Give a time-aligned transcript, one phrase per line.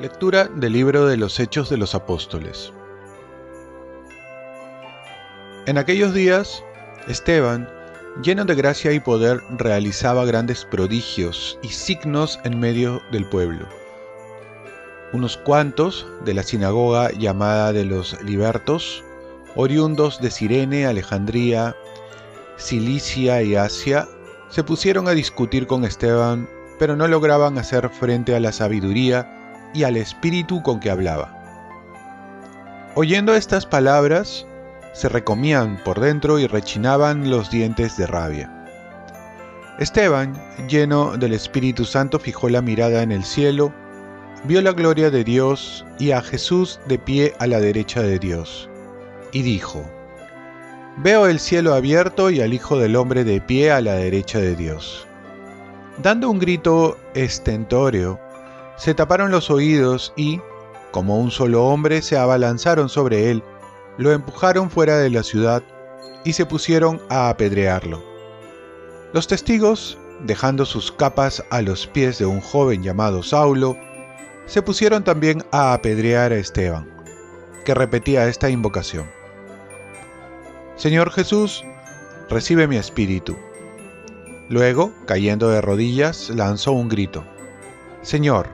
[0.00, 2.72] Lectura del libro de los Hechos de los Apóstoles.
[5.66, 6.64] En aquellos días,
[7.06, 7.70] Esteban,
[8.20, 13.68] lleno de gracia y poder, realizaba grandes prodigios y signos en medio del pueblo.
[15.12, 19.04] Unos cuantos de la sinagoga llamada de los libertos,
[19.54, 21.76] oriundos de Sirene, Alejandría,
[22.56, 24.08] Cilicia y Asia,
[24.48, 26.48] se pusieron a discutir con Esteban,
[26.80, 29.42] pero no lograban hacer frente a la sabiduría
[29.74, 31.30] y al espíritu con que hablaba.
[32.94, 34.46] Oyendo estas palabras,
[34.92, 38.50] se recomían por dentro y rechinaban los dientes de rabia.
[39.80, 43.72] Esteban, lleno del Espíritu Santo, fijó la mirada en el cielo,
[44.44, 48.70] vio la gloria de Dios y a Jesús de pie a la derecha de Dios,
[49.32, 49.84] y dijo,
[50.98, 54.54] Veo el cielo abierto y al Hijo del Hombre de pie a la derecha de
[54.54, 55.08] Dios.
[56.00, 58.20] Dando un grito estentóreo,
[58.76, 60.40] se taparon los oídos y,
[60.90, 63.42] como un solo hombre, se abalanzaron sobre él,
[63.98, 65.62] lo empujaron fuera de la ciudad
[66.24, 68.02] y se pusieron a apedrearlo.
[69.12, 73.76] Los testigos, dejando sus capas a los pies de un joven llamado Saulo,
[74.46, 76.90] se pusieron también a apedrear a Esteban,
[77.64, 79.08] que repetía esta invocación.
[80.76, 81.64] Señor Jesús,
[82.28, 83.36] recibe mi espíritu.
[84.48, 87.24] Luego, cayendo de rodillas, lanzó un grito.
[88.02, 88.48] Señor,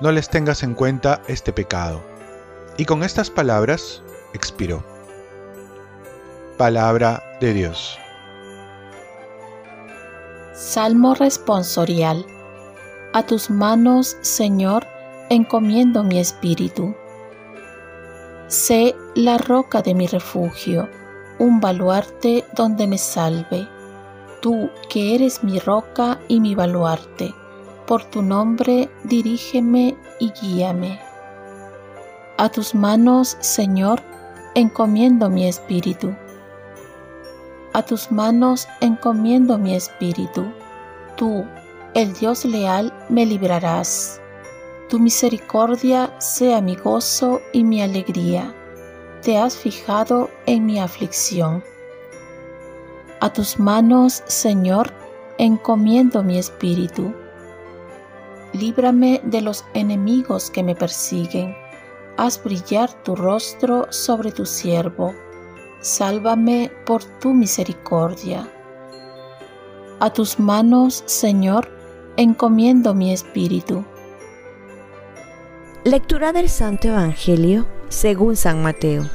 [0.00, 2.02] no les tengas en cuenta este pecado.
[2.76, 4.84] Y con estas palabras expiró.
[6.56, 7.98] Palabra de Dios.
[10.54, 12.24] Salmo responsorial.
[13.12, 14.86] A tus manos, Señor,
[15.30, 16.94] encomiendo mi espíritu.
[18.48, 20.88] Sé la roca de mi refugio
[21.38, 23.68] un baluarte donde me salve.
[24.42, 27.34] Tú que eres mi roca y mi baluarte,
[27.88, 31.00] por tu nombre dirígeme y guíame.
[32.36, 34.00] A tus manos, Señor,
[34.54, 36.14] encomiendo mi espíritu.
[37.72, 40.46] A tus manos encomiendo mi espíritu.
[41.16, 41.44] Tú,
[41.94, 44.20] el Dios leal, me librarás.
[44.88, 48.54] Tu misericordia sea mi gozo y mi alegría
[49.22, 51.64] te has fijado en mi aflicción.
[53.20, 54.92] A tus manos, Señor,
[55.38, 57.12] encomiendo mi espíritu.
[58.52, 61.54] Líbrame de los enemigos que me persiguen.
[62.16, 65.14] Haz brillar tu rostro sobre tu siervo.
[65.80, 68.48] Sálvame por tu misericordia.
[70.00, 71.68] A tus manos, Señor,
[72.16, 73.84] encomiendo mi espíritu.
[75.84, 79.08] Lectura del Santo Evangelio según San Mateo.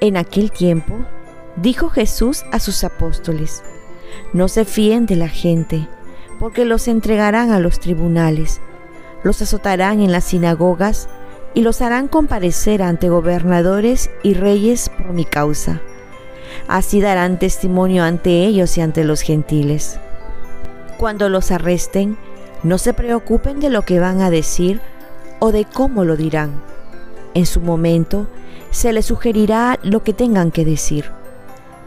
[0.00, 0.94] En aquel tiempo,
[1.56, 3.62] dijo Jesús a sus apóstoles,
[4.32, 5.88] no se fíen de la gente,
[6.40, 8.62] porque los entregarán a los tribunales,
[9.22, 11.08] los azotarán en las sinagogas
[11.52, 15.82] y los harán comparecer ante gobernadores y reyes por mi causa.
[16.66, 20.00] Así darán testimonio ante ellos y ante los gentiles.
[20.96, 22.16] Cuando los arresten,
[22.62, 24.80] no se preocupen de lo que van a decir
[25.40, 26.62] o de cómo lo dirán.
[27.34, 28.28] En su momento
[28.70, 31.10] se les sugerirá lo que tengan que decir.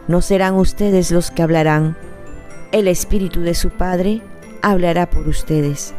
[0.06, 1.96] No serán ustedes los que hablarán.
[2.70, 4.22] El Espíritu de su Padre
[4.70, 5.94] hablará por ustedes.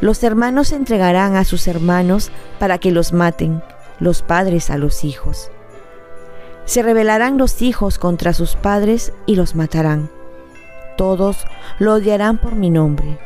[0.00, 3.62] Los hermanos entregarán a sus hermanos para que los maten,
[4.00, 5.50] los padres a los hijos.
[6.64, 10.10] Se rebelarán los hijos contra sus padres y los matarán.
[10.96, 11.46] Todos
[11.78, 13.18] lo odiarán por mi nombre.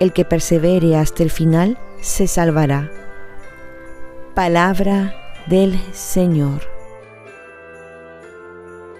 [0.00, 2.90] El que persevere hasta el final se salvará.
[4.34, 5.14] Palabra
[5.46, 6.60] del Señor.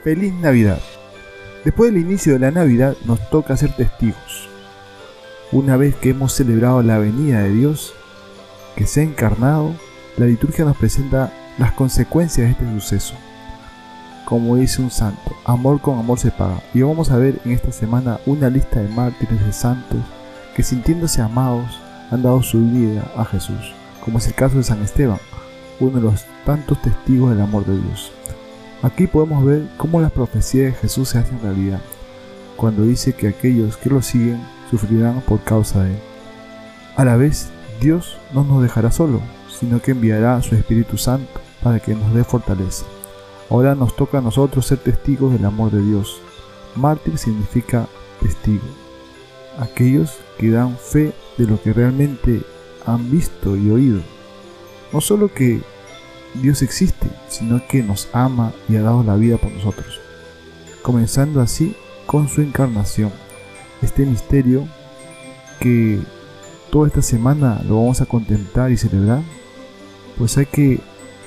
[0.02, 0.80] Feliz Navidad.
[1.64, 4.53] Después del inicio de la Navidad nos toca ser testigos.
[5.54, 7.94] Una vez que hemos celebrado la venida de Dios,
[8.74, 9.72] que se ha encarnado,
[10.16, 13.14] la liturgia nos presenta las consecuencias de este suceso.
[14.24, 16.60] Como dice un santo, amor con amor se paga.
[16.74, 20.00] Y vamos a ver en esta semana una lista de mártires de santos
[20.56, 21.78] que sintiéndose amados
[22.10, 23.74] han dado su vida a Jesús,
[24.04, 25.20] como es el caso de San Esteban,
[25.78, 28.10] uno de los tantos testigos del amor de Dios.
[28.82, 31.80] Aquí podemos ver cómo las profecías de Jesús se hacen realidad,
[32.56, 34.40] cuando dice que aquellos que lo siguen
[34.78, 35.98] sufrirán por causa de él.
[36.96, 37.48] A la vez,
[37.80, 42.14] Dios no nos dejará solo, sino que enviará a su Espíritu Santo para que nos
[42.14, 42.84] dé fortaleza.
[43.50, 46.20] Ahora nos toca a nosotros ser testigos del amor de Dios.
[46.74, 47.86] Mártir significa
[48.20, 48.64] testigo.
[49.58, 52.42] Aquellos que dan fe de lo que realmente
[52.86, 54.00] han visto y oído.
[54.92, 55.60] No solo que
[56.34, 60.00] Dios existe, sino que nos ama y ha dado la vida por nosotros.
[60.82, 61.76] Comenzando así
[62.06, 63.12] con su encarnación,
[63.84, 64.66] este misterio
[65.60, 66.00] que
[66.70, 69.22] toda esta semana lo vamos a contemplar y celebrar,
[70.18, 70.80] pues hay que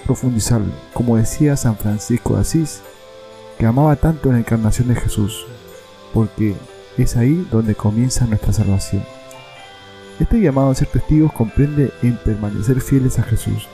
[0.05, 2.81] profundizarlo, como decía San Francisco de Asís,
[3.57, 5.45] que amaba tanto la encarnación de Jesús,
[6.13, 6.55] porque
[6.97, 9.03] es ahí donde comienza nuestra salvación.
[10.19, 13.67] Este llamado a ser testigos comprende en permanecer fieles a Jesús,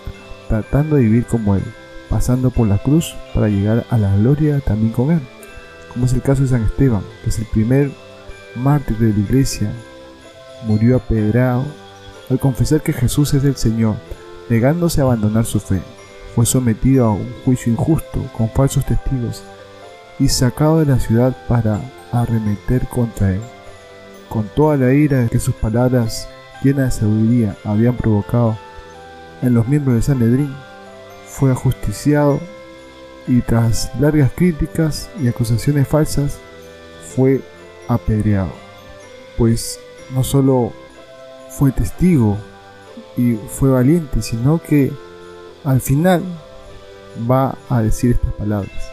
[0.50, 1.64] tratando de vivir como Él,
[2.10, 5.22] pasando por la cruz para llegar a la gloria también con Él,
[5.94, 7.92] como es el caso de San Esteban, que es el primer
[8.56, 9.72] mártir de la iglesia,
[10.66, 11.66] murió apedrado
[12.30, 13.96] al confesar que Jesús es el Señor,
[14.50, 15.82] negándose a abandonar su fe.
[16.36, 19.44] Fue sometido a un juicio injusto con falsos testigos
[20.20, 21.80] y sacado de la ciudad para
[22.12, 23.42] arremeter contra él.
[24.30, 26.28] Con toda la ira que sus palabras
[26.64, 28.58] llenas de sabiduría habían provocado
[29.42, 30.54] en los miembros de Sanedrín,
[31.28, 32.40] fue ajusticiado
[33.28, 36.38] y tras largas críticas y acusaciones falsas,
[37.16, 37.42] fue
[37.88, 38.52] apedreado.
[39.38, 39.80] Pues
[40.14, 40.72] no solo
[41.50, 42.38] fue testigo
[43.18, 44.92] y fue valiente, sino que
[45.64, 46.24] al final
[47.30, 48.92] va a decir estas palabras.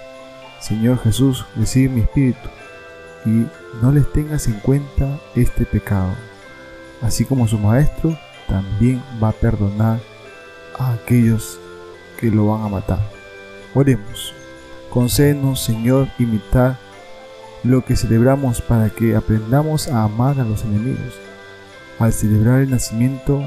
[0.60, 2.48] Señor Jesús, recibe mi espíritu
[3.25, 3.46] y
[3.82, 6.14] no les tengas en cuenta este pecado.
[7.02, 8.16] Así como su maestro
[8.46, 10.00] también va a perdonar
[10.78, 11.58] a aquellos
[12.19, 13.00] que lo van a matar.
[13.75, 14.34] Oremos.
[14.90, 16.78] Concédenos, Señor, imitar
[17.62, 21.14] lo que celebramos para que aprendamos a amar a los enemigos,
[21.98, 23.42] al celebrar el nacimiento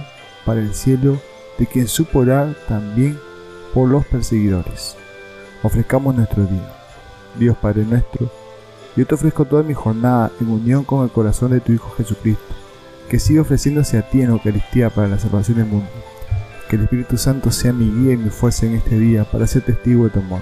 [0.46, 1.20] para el cielo
[1.58, 3.18] de quien supo orar también
[3.74, 4.96] por los perseguidores.
[5.64, 6.74] Ofrezcamos nuestro día.
[7.40, 8.30] Dios Padre nuestro,
[8.96, 12.54] yo te ofrezco toda mi jornada en unión con el corazón de tu Hijo Jesucristo,
[13.10, 15.90] que sigue ofreciéndose a ti en Eucaristía para la salvación del mundo.
[16.70, 19.64] Que el Espíritu Santo sea mi guía y mi fuerza en este día para ser
[19.64, 20.42] testigo de tu amor.